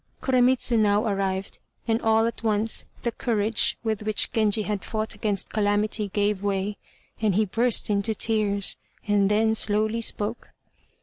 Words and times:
Koremitz 0.19 0.71
now 0.75 1.05
arrived, 1.05 1.59
and 1.87 2.01
all 2.01 2.25
at 2.25 2.41
once 2.41 2.87
the 3.03 3.11
courage 3.11 3.77
with 3.83 4.01
which 4.01 4.31
Genji 4.33 4.63
had 4.63 4.83
fought 4.83 5.13
against 5.13 5.51
calamity 5.53 6.07
gave 6.09 6.41
way, 6.41 6.77
and 7.21 7.35
he 7.35 7.45
burst 7.45 7.87
into 7.87 8.15
tears, 8.15 8.77
and 9.07 9.29
then 9.29 9.53
slowly 9.53 10.01
spoke. 10.01 10.53